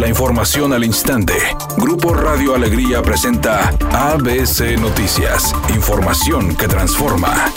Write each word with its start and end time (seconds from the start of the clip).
La 0.00 0.08
información 0.08 0.72
al 0.72 0.82
instante. 0.82 1.34
Grupo 1.76 2.14
Radio 2.14 2.54
Alegría 2.54 3.02
presenta 3.02 3.68
ABC 3.92 4.80
Noticias. 4.80 5.54
Información 5.74 6.56
que 6.56 6.66
transforma. 6.68 7.52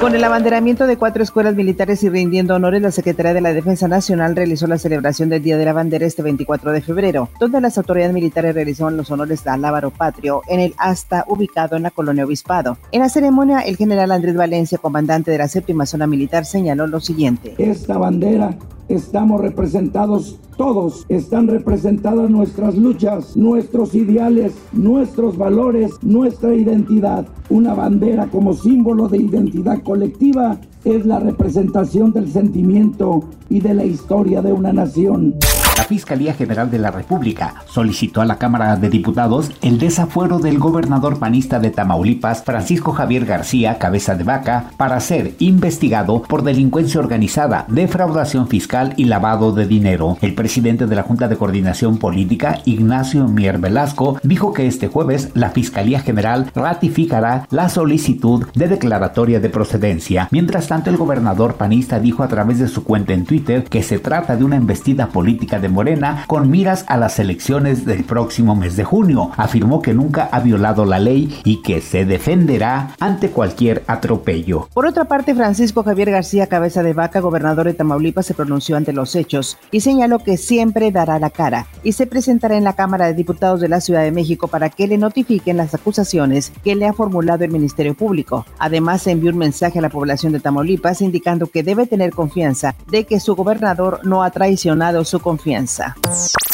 Con 0.00 0.14
el 0.14 0.22
abanderamiento 0.22 0.86
de 0.86 0.96
cuatro 0.96 1.24
escuelas 1.24 1.56
militares 1.56 2.04
y 2.04 2.08
rindiendo 2.08 2.54
honores, 2.54 2.82
la 2.82 2.92
Secretaría 2.92 3.34
de 3.34 3.40
la 3.40 3.52
Defensa 3.52 3.88
Nacional 3.88 4.36
realizó 4.36 4.68
la 4.68 4.78
celebración 4.78 5.28
del 5.28 5.42
Día 5.42 5.56
de 5.56 5.64
la 5.64 5.72
Bandera 5.72 6.06
este 6.06 6.22
24 6.22 6.70
de 6.70 6.82
febrero, 6.82 7.28
donde 7.40 7.60
las 7.60 7.78
autoridades 7.78 8.12
militares 8.12 8.54
realizaron 8.54 8.96
los 8.96 9.10
honores 9.10 9.44
al 9.48 9.64
Álvaro 9.64 9.90
Patrio 9.90 10.42
en 10.48 10.60
el 10.60 10.72
asta 10.78 11.24
ubicado 11.26 11.76
en 11.76 11.82
la 11.82 11.90
colonia 11.90 12.24
Obispado. 12.24 12.78
En 12.92 13.00
la 13.00 13.08
ceremonia, 13.08 13.58
el 13.60 13.76
general 13.76 14.12
Andrés 14.12 14.36
Valencia, 14.36 14.78
comandante 14.78 15.32
de 15.32 15.38
la 15.38 15.48
séptima 15.48 15.84
zona 15.84 16.06
militar, 16.06 16.44
señaló 16.44 16.86
lo 16.86 17.00
siguiente. 17.00 17.56
Esta 17.58 17.98
bandera 17.98 18.56
estamos 18.94 19.40
representados 19.40 20.38
todos, 20.56 21.06
están 21.08 21.48
representadas 21.48 22.30
nuestras 22.30 22.76
luchas, 22.76 23.36
nuestros 23.36 23.94
ideales, 23.94 24.52
nuestros 24.72 25.36
valores, 25.36 25.92
nuestra 26.02 26.54
identidad. 26.54 27.26
Una 27.48 27.74
bandera 27.74 28.26
como 28.26 28.52
símbolo 28.52 29.08
de 29.08 29.18
identidad 29.18 29.82
colectiva 29.82 30.58
es 30.84 31.06
la 31.06 31.20
representación 31.20 32.12
del 32.12 32.30
sentimiento 32.30 33.24
y 33.48 33.60
de 33.60 33.74
la 33.74 33.84
historia 33.84 34.42
de 34.42 34.52
una 34.52 34.72
nación. 34.72 35.34
La 35.82 35.88
Fiscalía 35.88 36.32
General 36.32 36.70
de 36.70 36.78
la 36.78 36.92
República 36.92 37.56
solicitó 37.66 38.20
a 38.20 38.24
la 38.24 38.38
Cámara 38.38 38.76
de 38.76 38.88
Diputados 38.88 39.50
el 39.62 39.80
desafuero 39.80 40.38
del 40.38 40.60
gobernador 40.60 41.18
panista 41.18 41.58
de 41.58 41.70
Tamaulipas, 41.70 42.44
Francisco 42.44 42.92
Javier 42.92 43.24
García 43.24 43.78
Cabeza 43.78 44.14
de 44.14 44.22
Vaca, 44.22 44.70
para 44.76 45.00
ser 45.00 45.34
investigado 45.40 46.22
por 46.22 46.44
delincuencia 46.44 47.00
organizada, 47.00 47.64
defraudación 47.66 48.46
fiscal 48.46 48.94
y 48.96 49.06
lavado 49.06 49.50
de 49.50 49.66
dinero. 49.66 50.18
El 50.20 50.36
presidente 50.36 50.86
de 50.86 50.94
la 50.94 51.02
Junta 51.02 51.26
de 51.26 51.36
Coordinación 51.36 51.98
Política, 51.98 52.60
Ignacio 52.64 53.26
Mier 53.26 53.58
Velasco, 53.58 54.20
dijo 54.22 54.52
que 54.52 54.68
este 54.68 54.86
jueves 54.86 55.30
la 55.34 55.50
Fiscalía 55.50 55.98
General 55.98 56.48
ratificará 56.54 57.48
la 57.50 57.68
solicitud 57.68 58.46
de 58.54 58.68
declaratoria 58.68 59.40
de 59.40 59.50
procedencia. 59.50 60.28
Mientras 60.30 60.68
tanto, 60.68 60.90
el 60.90 60.96
gobernador 60.96 61.54
panista 61.54 61.98
dijo 61.98 62.22
a 62.22 62.28
través 62.28 62.60
de 62.60 62.68
su 62.68 62.84
cuenta 62.84 63.14
en 63.14 63.24
Twitter 63.24 63.64
que 63.64 63.82
se 63.82 63.98
trata 63.98 64.36
de 64.36 64.44
una 64.44 64.54
embestida 64.54 65.08
política 65.08 65.58
de 65.58 65.71
Morena 65.72 66.24
con 66.26 66.50
miras 66.50 66.84
a 66.88 66.96
las 66.96 67.18
elecciones 67.18 67.84
del 67.84 68.04
próximo 68.04 68.54
mes 68.54 68.76
de 68.76 68.84
junio. 68.84 69.30
Afirmó 69.36 69.82
que 69.82 69.94
nunca 69.94 70.28
ha 70.30 70.40
violado 70.40 70.84
la 70.84 70.98
ley 70.98 71.40
y 71.44 71.62
que 71.62 71.80
se 71.80 72.04
defenderá 72.04 72.94
ante 73.00 73.30
cualquier 73.30 73.82
atropello. 73.86 74.68
Por 74.72 74.86
otra 74.86 75.04
parte, 75.06 75.34
Francisco 75.34 75.82
Javier 75.82 76.10
García 76.10 76.46
Cabeza 76.46 76.82
de 76.82 76.92
Vaca, 76.92 77.20
gobernador 77.20 77.66
de 77.66 77.74
Tamaulipas, 77.74 78.26
se 78.26 78.34
pronunció 78.34 78.76
ante 78.76 78.92
los 78.92 79.16
hechos 79.16 79.58
y 79.70 79.80
señaló 79.80 80.20
que 80.20 80.36
siempre 80.36 80.92
dará 80.92 81.18
la 81.18 81.30
cara 81.30 81.66
y 81.82 81.92
se 81.92 82.06
presentará 82.06 82.56
en 82.56 82.64
la 82.64 82.74
Cámara 82.74 83.06
de 83.06 83.14
Diputados 83.14 83.60
de 83.60 83.68
la 83.68 83.80
Ciudad 83.80 84.02
de 84.02 84.12
México 84.12 84.48
para 84.48 84.68
que 84.68 84.86
le 84.86 84.98
notifiquen 84.98 85.56
las 85.56 85.74
acusaciones 85.74 86.52
que 86.62 86.74
le 86.74 86.86
ha 86.86 86.92
formulado 86.92 87.44
el 87.44 87.50
Ministerio 87.50 87.94
Público. 87.94 88.46
Además, 88.58 89.06
envió 89.06 89.30
un 89.30 89.38
mensaje 89.38 89.78
a 89.78 89.82
la 89.82 89.88
población 89.88 90.32
de 90.32 90.40
Tamaulipas 90.40 91.00
indicando 91.00 91.46
que 91.46 91.62
debe 91.62 91.86
tener 91.86 92.12
confianza 92.12 92.74
de 92.90 93.04
que 93.04 93.20
su 93.20 93.34
gobernador 93.34 94.00
no 94.04 94.22
ha 94.22 94.30
traicionado 94.30 95.04
su 95.04 95.20
confianza 95.52 95.94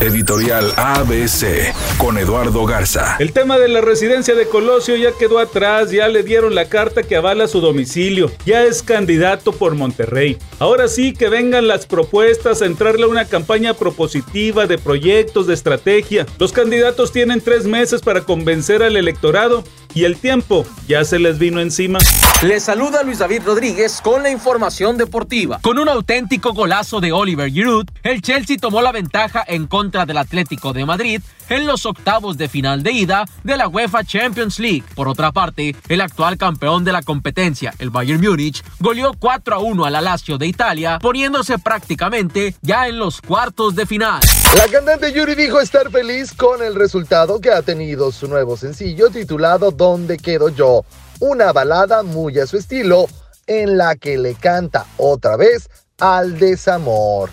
Editorial 0.00 0.72
ABC 0.76 1.72
con 1.98 2.18
Eduardo 2.18 2.66
Garza. 2.66 3.16
El 3.18 3.32
tema 3.32 3.58
de 3.58 3.68
la 3.68 3.80
residencia 3.80 4.34
de 4.34 4.46
Colosio 4.46 4.96
ya 4.96 5.12
quedó 5.18 5.38
atrás, 5.38 5.90
ya 5.90 6.08
le 6.08 6.22
dieron 6.22 6.54
la 6.54 6.66
carta 6.66 7.02
que 7.02 7.16
avala 7.16 7.48
su 7.48 7.60
domicilio, 7.60 8.30
ya 8.44 8.64
es 8.64 8.82
candidato 8.82 9.52
por 9.52 9.74
Monterrey. 9.74 10.36
Ahora 10.58 10.88
sí 10.88 11.12
que 11.12 11.28
vengan 11.28 11.68
las 11.68 11.86
propuestas 11.86 12.60
a 12.60 12.66
entrarle 12.66 13.04
a 13.04 13.08
una 13.08 13.24
campaña 13.24 13.74
propositiva 13.74 14.66
de 14.66 14.78
proyectos, 14.78 15.46
de 15.46 15.54
estrategia. 15.54 16.26
Los 16.38 16.52
candidatos 16.52 17.12
tienen 17.12 17.40
tres 17.40 17.64
meses 17.64 18.02
para 18.02 18.22
convencer 18.22 18.82
al 18.82 18.96
electorado 18.96 19.64
y 19.94 20.04
el 20.04 20.16
tiempo 20.16 20.66
ya 20.88 21.04
se 21.04 21.18
les 21.18 21.38
vino 21.38 21.60
encima. 21.60 22.00
Les 22.42 22.64
saluda 22.64 23.02
Luis 23.04 23.20
David 23.20 23.42
Rodríguez 23.46 24.00
con 24.02 24.22
la 24.22 24.30
información 24.30 24.98
deportiva. 24.98 25.60
Con 25.62 25.78
un 25.78 25.88
auténtico 25.88 26.52
golazo 26.52 27.00
de 27.00 27.12
Oliver 27.12 27.50
Giroud, 27.50 27.86
el 28.02 28.20
Chelsea 28.20 28.56
tomó 28.58 28.82
la 28.84 28.92
ventaja 28.92 29.42
en 29.46 29.66
contra 29.66 30.04
del 30.04 30.18
Atlético 30.18 30.74
de 30.74 30.84
Madrid 30.84 31.22
en 31.48 31.66
los 31.66 31.86
octavos 31.86 32.36
de 32.36 32.48
final 32.48 32.82
de 32.82 32.92
ida 32.92 33.24
de 33.42 33.56
la 33.56 33.66
UEFA 33.66 34.04
Champions 34.04 34.58
League. 34.58 34.84
Por 34.94 35.08
otra 35.08 35.32
parte, 35.32 35.74
el 35.88 36.02
actual 36.02 36.36
campeón 36.36 36.84
de 36.84 36.92
la 36.92 37.02
competencia, 37.02 37.72
el 37.78 37.88
Bayern 37.88 38.20
Múnich, 38.20 38.62
goleó 38.80 39.12
4 39.18 39.56
a 39.56 39.58
1 39.58 39.84
al 39.86 40.04
Lazio 40.04 40.36
de 40.36 40.46
Italia, 40.46 40.98
poniéndose 41.00 41.58
prácticamente 41.58 42.54
ya 42.60 42.86
en 42.86 42.98
los 42.98 43.22
cuartos 43.22 43.74
de 43.74 43.86
final. 43.86 44.20
La 44.54 44.68
cantante 44.68 45.12
Yuri 45.12 45.34
dijo 45.34 45.60
estar 45.60 45.90
feliz 45.90 46.34
con 46.34 46.62
el 46.62 46.74
resultado 46.74 47.40
que 47.40 47.50
ha 47.50 47.62
tenido 47.62 48.12
su 48.12 48.28
nuevo 48.28 48.56
sencillo 48.58 49.08
titulado 49.08 49.70
¿Dónde 49.70 50.18
quedo 50.18 50.50
yo? 50.50 50.84
Una 51.20 51.52
balada 51.52 52.02
muy 52.02 52.38
a 52.38 52.46
su 52.46 52.58
estilo 52.58 53.06
en 53.46 53.78
la 53.78 53.96
que 53.96 54.18
le 54.18 54.34
canta 54.34 54.84
otra 54.98 55.36
vez 55.36 55.70
al 55.98 56.38
desamor. 56.38 57.30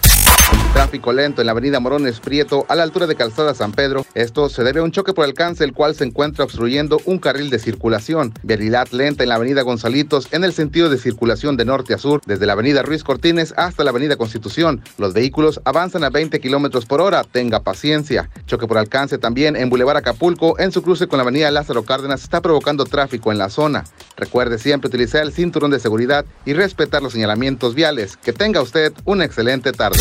Tráfico 0.72 1.12
lento 1.12 1.42
en 1.42 1.48
la 1.48 1.52
avenida 1.52 1.82
Morones 1.82 2.22
Prieto 2.22 2.66
a 2.70 2.76
la 2.76 2.84
altura 2.84 3.06
de 3.06 3.16
Calzada 3.16 3.54
San 3.54 3.74
Pedro. 3.74 4.06
Esto 4.14 4.48
se 4.48 4.64
debe 4.64 4.80
a 4.80 4.84
un 4.84 4.92
choque 4.92 5.12
por 5.12 5.26
alcance 5.26 5.66
el 5.66 5.74
cual 5.74 5.96
se 5.96 6.06
encuentra 6.06 6.46
obstruyendo 6.46 7.02
un 7.04 7.20
carril 7.20 7.50
de 7.50 7.60
circulación. 7.60 8.34
Vialidad 8.42 8.88
lenta 8.92 9.24
en 9.24 9.30
la 9.30 9.36
avenida 9.36 9.64
Gonzalitos 9.64 10.30
en 10.32 10.46
el 10.46 10.54
sentido 10.54 10.90
de 10.90 10.98
circulación 10.98 11.58
de 11.58 11.66
norte 11.66 11.94
a 11.94 11.98
sur 11.98 12.22
desde 12.26 12.46
la 12.46 12.54
avenida 12.54 12.84
Ruiz 12.84 13.04
Cortines 13.04 13.54
hasta 13.58 13.84
la 13.84 13.90
avenida 13.90 14.16
Constitución. 14.16 14.82
Los 14.98 15.14
vehículos 15.14 15.60
avanzan 15.66 16.06
a 16.06 16.10
20 16.10 16.40
kilómetros 16.40 16.86
por 16.86 17.02
hora. 17.02 17.26
Tenga 17.26 17.60
paciencia. 17.60 18.30
Choque 18.46 18.66
por 18.66 18.78
alcance 18.78 19.18
también 19.18 19.58
en 19.58 19.70
Boulevard 19.70 19.98
Acapulco 19.98 20.58
en 20.58 20.72
su 20.72 20.82
cruce 20.84 21.08
con 21.08 21.18
la 21.18 21.24
avenida 21.24 21.52
Lázaro 21.52 21.84
Cárdenas 21.84 22.24
está 22.24 22.40
provocando 22.40 22.86
tráfico 22.86 23.34
en 23.34 23.40
la 23.40 23.50
zona. 23.50 23.84
Recuerde 24.16 24.58
siempre 24.58 24.88
utilizar 24.88 25.22
el 25.24 25.34
cinturón 25.34 25.72
de 25.72 25.82
seguridad 25.82 26.26
y 26.46 26.54
respetar 26.54 27.04
los 27.04 27.12
señalamientos 27.12 27.76
viales. 27.76 28.16
Que 28.16 28.32
tenga 28.32 28.62
usted 28.62 28.94
una 29.04 29.26
excelente 29.26 29.74
tarde. 29.74 30.00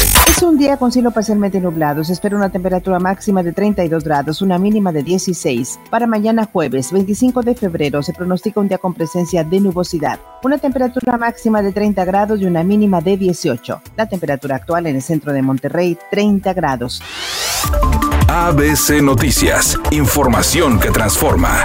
Día 0.60 0.76
con 0.76 0.92
cielo 0.92 1.10
parcialmente 1.10 1.58
nublado. 1.58 2.04
Se 2.04 2.12
espera 2.12 2.36
una 2.36 2.50
temperatura 2.50 2.98
máxima 2.98 3.42
de 3.42 3.52
32 3.52 4.04
grados, 4.04 4.42
una 4.42 4.58
mínima 4.58 4.92
de 4.92 5.02
16. 5.02 5.80
Para 5.88 6.06
mañana 6.06 6.48
jueves 6.52 6.92
25 6.92 7.42
de 7.42 7.54
febrero 7.54 8.02
se 8.02 8.12
pronostica 8.12 8.60
un 8.60 8.68
día 8.68 8.76
con 8.76 8.92
presencia 8.92 9.42
de 9.42 9.58
nubosidad. 9.58 10.20
Una 10.42 10.58
temperatura 10.58 11.16
máxima 11.16 11.62
de 11.62 11.72
30 11.72 12.04
grados 12.04 12.40
y 12.40 12.44
una 12.44 12.62
mínima 12.62 13.00
de 13.00 13.16
18. 13.16 13.80
La 13.96 14.06
temperatura 14.06 14.56
actual 14.56 14.86
en 14.86 14.96
el 14.96 15.02
centro 15.02 15.32
de 15.32 15.40
Monterrey 15.40 15.96
30 16.10 16.52
grados. 16.52 17.02
ABC 18.28 19.02
Noticias. 19.02 19.78
Información 19.90 20.78
que 20.78 20.90
transforma. 20.90 21.64